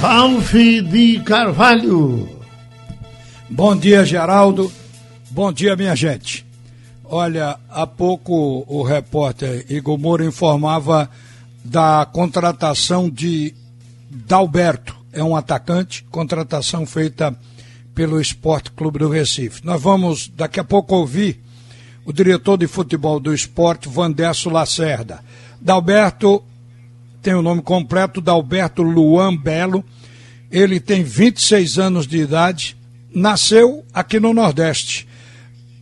[0.00, 2.26] Ralph de Carvalho.
[3.50, 4.72] Bom dia, Geraldo.
[5.30, 6.46] Bom dia, minha gente.
[7.04, 11.10] Olha, há pouco o repórter Igor Moura informava
[11.62, 13.54] da contratação de
[14.08, 14.96] Dalberto.
[15.12, 17.36] É um atacante, contratação feita
[17.94, 19.60] pelo Esporte Clube do Recife.
[19.66, 21.42] Nós vamos daqui a pouco ouvir
[22.06, 25.20] o diretor de futebol do esporte, Vandesso Lacerda.
[25.60, 26.42] Dalberto
[27.22, 29.84] tem o nome completo, Dalberto Luan Belo.
[30.50, 32.76] Ele tem 26 anos de idade,
[33.14, 35.06] nasceu aqui no Nordeste,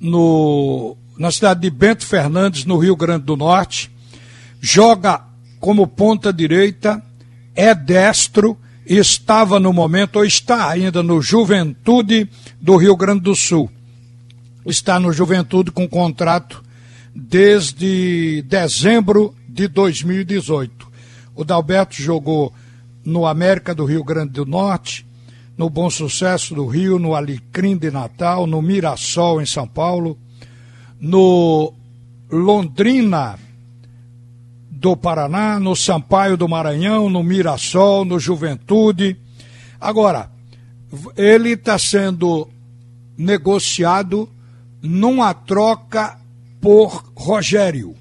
[0.00, 3.90] no na cidade de Bento Fernandes, no Rio Grande do Norte.
[4.58, 5.22] Joga
[5.58, 7.02] como ponta direita,
[7.54, 12.26] é destro, estava no momento, ou está ainda no Juventude
[12.58, 13.70] do Rio Grande do Sul.
[14.64, 16.62] Está no Juventude com contrato
[17.14, 20.89] desde dezembro de 2018.
[21.40, 22.52] O Dalberto jogou
[23.02, 25.06] no América do Rio Grande do Norte,
[25.56, 30.18] no Bom Sucesso do Rio, no Alecrim de Natal, no Mirassol em São Paulo,
[31.00, 31.72] no
[32.30, 33.38] Londrina
[34.70, 39.16] do Paraná, no Sampaio do Maranhão, no Mirassol, no Juventude.
[39.80, 40.30] Agora,
[41.16, 42.50] ele está sendo
[43.16, 44.28] negociado
[44.82, 46.18] numa troca
[46.60, 47.96] por Rogério.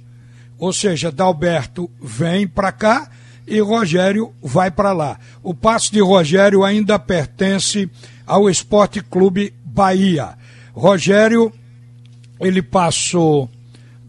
[0.57, 3.09] Ou seja, Dalberto vem para cá
[3.49, 5.19] e Rogério vai para lá.
[5.41, 7.89] O passe de Rogério ainda pertence
[8.25, 10.37] ao Esporte Clube Bahia.
[10.73, 11.51] Rogério
[12.39, 13.49] ele passou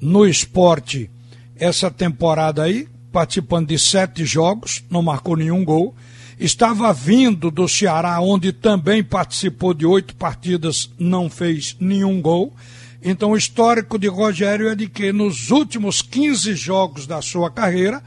[0.01, 1.11] no esporte
[1.57, 5.95] essa temporada aí, participando de sete jogos, não marcou nenhum gol.
[6.39, 12.55] Estava vindo do Ceará, onde também participou de oito partidas, não fez nenhum gol.
[13.03, 18.03] Então, o histórico de Rogério é de que nos últimos 15 jogos da sua carreira,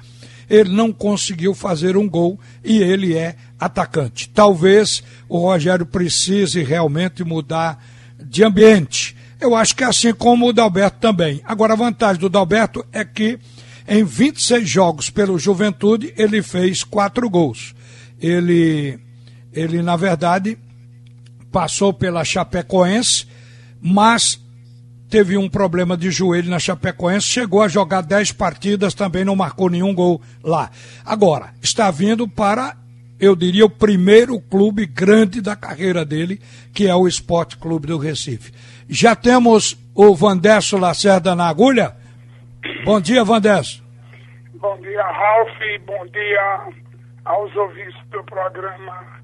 [0.54, 4.30] ele não conseguiu fazer um gol e ele é atacante.
[4.30, 7.84] Talvez o Rogério precise realmente mudar
[8.20, 11.42] de ambiente eu acho que é assim como o Dalberto também.
[11.44, 13.38] Agora, a vantagem do Dalberto é que
[13.86, 17.76] em 26 jogos pelo Juventude, ele fez quatro gols.
[18.22, 18.98] Ele,
[19.52, 20.58] ele na verdade,
[21.52, 23.28] passou pela Chapecoense,
[23.82, 24.40] mas
[25.14, 29.70] teve um problema de joelho na Chapecoense, chegou a jogar 10 partidas, também não marcou
[29.70, 30.72] nenhum gol lá.
[31.06, 32.76] Agora, está vindo para,
[33.20, 36.42] eu diria, o primeiro clube grande da carreira dele,
[36.74, 38.52] que é o Esporte Clube do Recife.
[38.90, 41.96] Já temos o Vandesso Lacerda na agulha?
[42.84, 43.84] Bom dia, Vandesso.
[44.56, 45.60] Bom dia, Ralf.
[45.86, 46.74] Bom dia
[47.26, 49.22] aos ouvintes do programa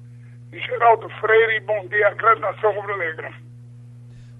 [0.52, 3.49] Geraldo Freire e bom dia, Grande Nação Rubro-Negra.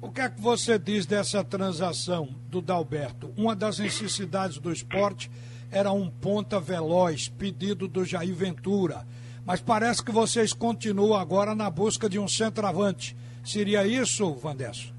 [0.02, 3.32] O que é que você diz dessa transação do Dalberto?
[3.36, 5.30] Uma das necessidades do esporte
[5.70, 9.04] era um ponta veloz, pedido do Jair Ventura.
[9.44, 13.16] Mas parece que vocês continuam agora na busca de um centroavante.
[13.44, 14.94] Seria isso, Vandesso?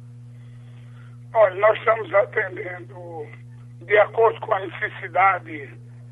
[1.34, 3.26] Olha, nós estamos atendendo
[3.82, 5.70] de acordo com a necessidade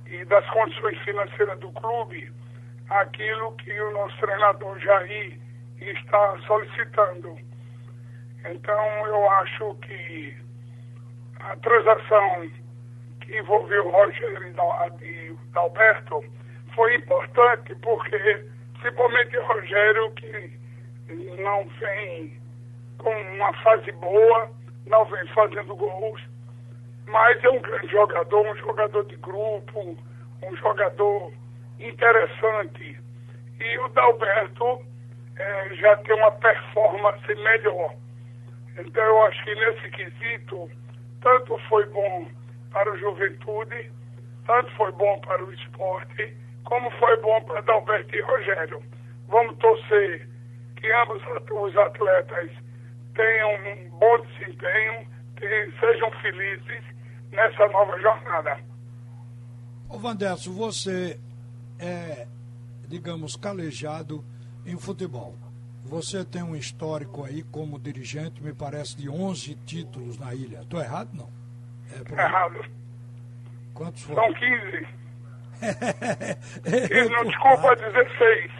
[0.07, 2.31] e das condições financeiras do clube
[2.89, 5.39] aquilo que o nosso treinador Jair
[5.79, 7.37] está solicitando.
[8.45, 10.37] Então eu acho que
[11.39, 12.49] a transação
[13.21, 14.55] que envolveu o Rogério
[15.01, 16.23] e o Alberto
[16.73, 20.59] foi importante porque principalmente o Rogério que
[21.41, 22.39] não vem
[22.97, 24.49] com uma fase boa
[24.85, 26.21] não vem fazendo gols,
[27.07, 29.97] mas é um grande jogador, um jogador de grupo,
[30.43, 31.31] um jogador
[31.79, 32.99] interessante.
[33.59, 34.81] E o Dalberto
[35.37, 37.93] é, já tem uma performance melhor.
[38.77, 40.69] Então eu acho que nesse quesito,
[41.21, 42.27] tanto foi bom
[42.71, 43.91] para o Juventude,
[44.45, 48.81] tanto foi bom para o esporte, como foi bom para Dalberto e Rogério.
[49.27, 50.27] Vamos torcer
[50.75, 51.21] que ambos
[51.51, 52.51] os atletas
[53.15, 55.07] tenham um bom desempenho,
[55.79, 56.83] sejam felizes
[57.31, 58.59] nessa nova jornada.
[59.89, 61.19] Ô Vanderson, você
[61.79, 62.27] é,
[62.87, 64.23] digamos, calejado
[64.65, 65.35] em futebol.
[65.89, 70.59] Você tem um histórico aí como dirigente, me parece, de 11 títulos na ilha.
[70.59, 71.27] Estou errado, não?
[71.91, 72.63] É Errado.
[73.73, 74.23] Quantos foram?
[74.23, 74.87] São 15.
[76.93, 78.51] e não desculpa 16.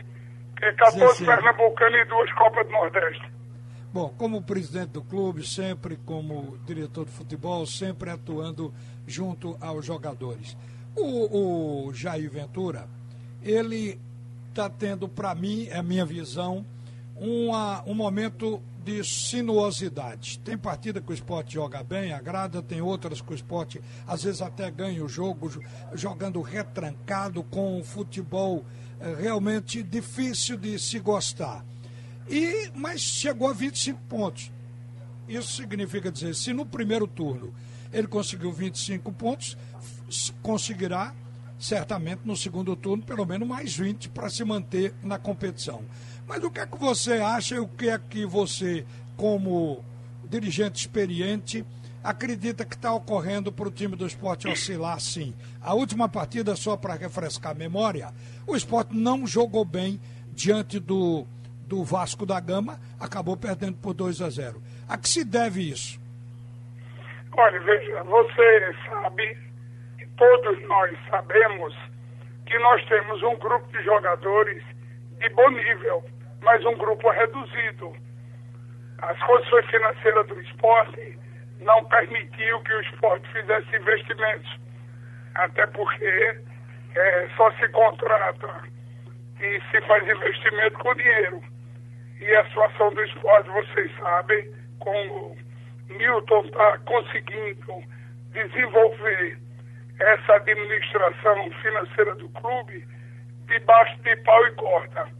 [0.61, 3.31] É 14 Pernambucano e duas Copas do Nordeste.
[3.93, 8.73] Bom, como presidente do clube, sempre como diretor de futebol, sempre atuando
[9.05, 10.57] junto aos jogadores.
[10.95, 12.87] O, o Jair Ventura,
[13.43, 13.99] ele
[14.49, 16.65] está tendo, para mim, é a minha visão,
[17.19, 20.39] uma, um momento de sinuosidade.
[20.39, 24.41] Tem partida que o esporte joga bem, agrada, tem outras que o esporte às vezes
[24.41, 25.51] até ganha o jogo
[25.93, 28.65] jogando retrancado com um futebol
[28.99, 31.63] é, realmente difícil de se gostar.
[32.27, 34.51] E mas chegou a 25 pontos.
[35.27, 37.53] Isso significa dizer, se no primeiro turno
[37.91, 39.57] ele conseguiu 25 pontos,
[40.41, 41.13] conseguirá
[41.59, 45.83] certamente no segundo turno pelo menos mais 20 para se manter na competição.
[46.29, 48.85] Mas o que é que você acha e o que é que você,
[49.17, 49.83] como
[50.25, 51.65] dirigente experiente,
[52.03, 55.33] acredita que está ocorrendo para o time do esporte oscilar assim?
[55.59, 58.13] A última partida, só para refrescar a memória,
[58.45, 59.99] o esporte não jogou bem
[60.31, 61.25] diante do,
[61.65, 64.61] do Vasco da Gama, acabou perdendo por 2 a 0.
[64.87, 65.99] A que se deve isso?
[67.35, 69.35] Olha, veja, você sabe,
[69.99, 71.73] e todos nós sabemos,
[72.45, 74.63] que nós temos um grupo de jogadores
[75.17, 76.03] de bom nível
[76.41, 77.95] mas um grupo reduzido.
[79.01, 81.17] As condições financeiras do esporte
[81.61, 84.59] não permitiu que o esporte fizesse investimentos,
[85.35, 86.41] até porque
[86.95, 88.63] é, só se contrata
[89.39, 91.41] e se faz investimento com dinheiro.
[92.19, 95.37] E a situação do esporte, vocês sabem, como
[95.89, 97.83] Milton está conseguindo
[98.31, 99.37] desenvolver
[99.99, 102.87] essa administração financeira do clube
[103.47, 105.18] debaixo de pau e corda.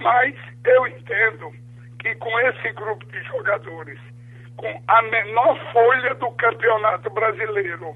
[0.00, 1.52] Mas eu entendo
[1.98, 4.00] que com esse grupo de jogadores,
[4.56, 7.94] com a menor folha do campeonato brasileiro,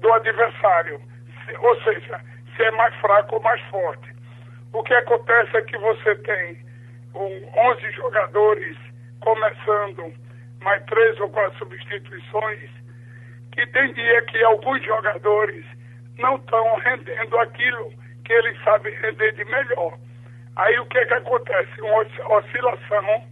[0.00, 1.09] do adversário
[1.58, 2.20] ou seja,
[2.56, 4.14] se é mais fraco ou mais forte.
[4.72, 6.58] O que acontece é que você tem
[7.14, 8.76] um, 11 jogadores
[9.20, 10.12] começando,
[10.62, 12.70] mais três ou quatro substituições,
[13.52, 15.64] que tem dia que alguns jogadores
[16.18, 17.92] não estão rendendo aquilo
[18.24, 19.98] que eles sabem render de melhor.
[20.56, 21.80] Aí o que é que acontece?
[21.80, 23.24] Uma oscilação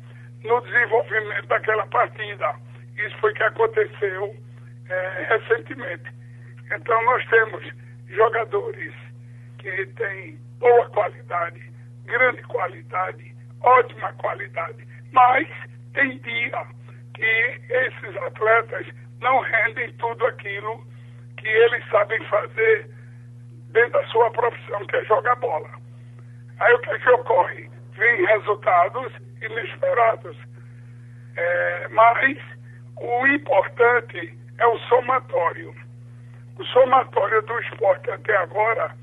[0.44, 2.54] no desenvolvimento daquela partida.
[2.96, 4.34] Isso foi que aconteceu
[4.88, 6.10] é, recentemente.
[6.72, 7.72] Então nós temos
[8.08, 8.94] jogadores
[9.58, 11.72] que têm boa qualidade,
[12.04, 15.48] grande qualidade, ótima qualidade, mas
[15.94, 16.66] tem dia
[17.14, 18.86] que esses atletas
[19.20, 20.86] não rendem tudo aquilo
[21.36, 22.90] que eles sabem fazer
[23.70, 25.70] dentro da sua profissão, que é jogar bola.
[26.60, 27.70] Aí o que, é que ocorre?
[27.92, 29.12] Vem resultados
[29.42, 30.36] inesperados.
[31.36, 32.38] É, mas
[32.96, 35.74] o importante é o somatório
[36.66, 38.94] somatório do esporte até agora,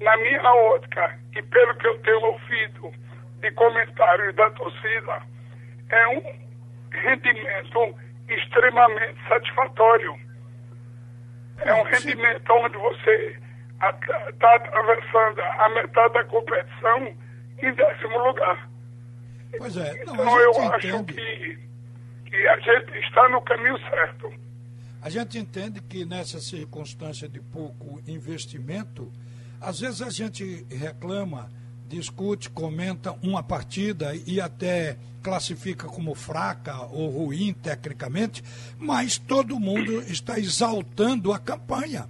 [0.00, 2.92] na minha ótica e pelo que eu tenho ouvido
[3.40, 5.22] de comentários da torcida,
[5.90, 6.22] é um
[6.90, 7.94] rendimento
[8.28, 10.14] extremamente satisfatório.
[11.58, 13.36] É um rendimento onde você
[13.80, 17.14] está atravessando a metade da competição
[17.62, 18.68] em décimo lugar.
[19.56, 20.04] Pois é.
[20.04, 21.58] Não, então eu acho que,
[22.26, 24.32] que a gente está no caminho certo.
[25.00, 29.12] A gente entende que nessa circunstância de pouco investimento,
[29.60, 31.50] às vezes a gente reclama
[31.88, 38.44] discute, comenta uma partida e até classifica como fraca ou ruim tecnicamente,
[38.78, 42.08] mas todo mundo está exaltando a campanha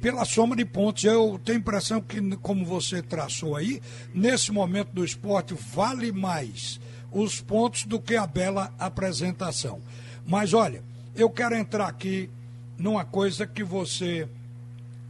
[0.00, 1.04] pela soma de pontos.
[1.04, 3.80] Eu tenho a impressão que, como você traçou aí,
[4.12, 6.80] nesse momento do esporte vale mais
[7.12, 9.80] os pontos do que a bela apresentação.
[10.26, 10.82] Mas olha,
[11.22, 12.30] eu quero entrar aqui
[12.78, 14.28] numa coisa que você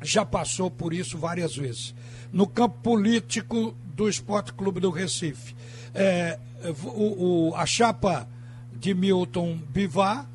[0.03, 1.95] já passou por isso várias vezes.
[2.33, 5.55] No campo político do Esporte Clube do Recife.
[5.95, 6.39] É,
[6.85, 8.27] o, o, a chapa
[8.73, 10.27] de Milton Bivar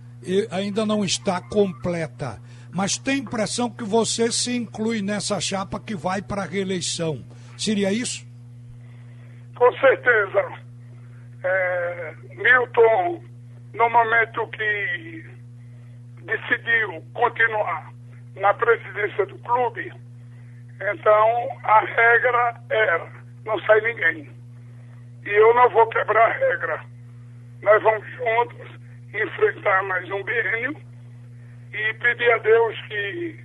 [0.52, 2.40] ainda não está completa,
[2.72, 7.24] mas tem impressão que você se inclui nessa chapa que vai para a reeleição.
[7.58, 8.26] Seria isso?
[9.56, 10.62] Com certeza.
[11.44, 13.24] É, Milton,
[13.74, 15.35] no momento que
[16.26, 17.92] decidiu continuar
[18.36, 19.92] na presidência do clube,
[20.82, 24.30] então a regra era não sai ninguém.
[25.26, 26.80] E eu não vou quebrar a regra.
[27.62, 28.80] Nós vamos juntos
[29.14, 30.76] enfrentar mais um biênio
[31.74, 33.40] e pedir a Deus que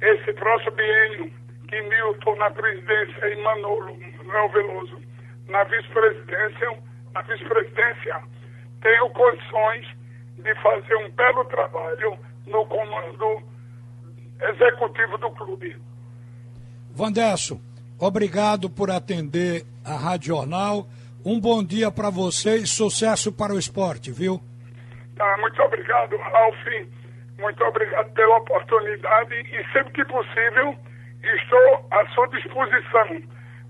[0.00, 1.32] esse próximo biênio,
[1.68, 5.02] que Milton na presidência e Manolo, Manuel Veloso,
[5.48, 6.78] na vice-presidência,
[7.14, 8.22] na vice-presidência,
[8.82, 9.86] tenham condições
[10.38, 13.42] de fazer um belo trabalho no comando
[14.40, 15.76] executivo do clube.
[16.90, 17.60] Vandesso,
[17.98, 20.86] obrigado por atender a Rádio Jornal.
[21.24, 24.40] Um bom dia para você e sucesso para o esporte, viu?
[25.16, 26.64] Tá, muito obrigado, Ralf.
[27.38, 30.76] Muito obrigado pela oportunidade e sempre que possível
[31.22, 33.22] estou à sua disposição.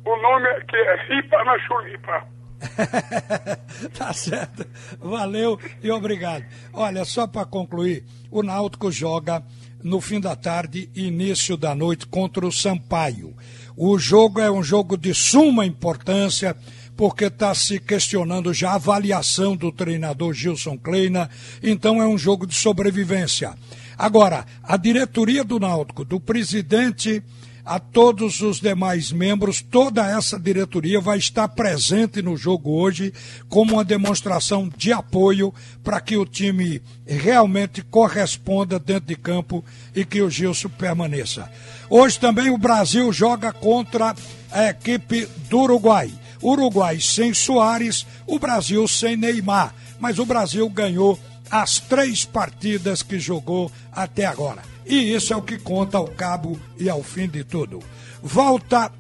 [0.04, 2.34] O nome aqui é Ripa na Chulipa.
[3.96, 4.66] tá certo.
[5.00, 6.44] Valeu e obrigado.
[6.73, 9.42] Olha, só para concluir, o Náutico joga
[9.82, 13.34] no fim da tarde início da noite contra o Sampaio.
[13.76, 16.56] O jogo é um jogo de suma importância
[16.96, 21.28] porque está se questionando já a avaliação do treinador Gilson Kleina,
[21.62, 23.54] então é um jogo de sobrevivência.
[23.99, 27.23] Agora, a diretoria do Náutico, do presidente
[27.64, 33.12] a todos os demais membros, toda essa diretoria vai estar presente no jogo hoje
[33.49, 35.52] como uma demonstração de apoio
[35.83, 41.50] para que o time realmente corresponda dentro de campo e que o Gilson permaneça.
[41.88, 44.14] Hoje também o Brasil joga contra
[44.50, 46.12] a equipe do Uruguai.
[46.42, 49.75] Uruguai sem Soares, o Brasil sem Neymar.
[49.99, 51.18] Mas o Brasil ganhou
[51.50, 54.74] as três partidas que jogou até agora.
[54.87, 57.81] E isso é o que conta ao cabo e ao fim de tudo.
[58.23, 58.93] Volta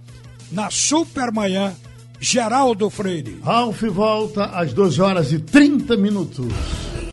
[0.50, 1.74] na Supermanhã,
[2.20, 3.40] Geraldo Freire.
[3.42, 6.46] Ralf volta às 12 horas e 30 minutos.